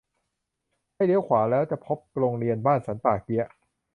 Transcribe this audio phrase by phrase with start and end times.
[0.93, 3.47] ให้เลี้ยวขวาแล้วจะพบโรงเรียนบ้านสันป่าเกี๊ยะ